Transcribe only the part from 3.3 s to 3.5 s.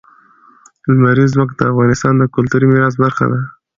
ده.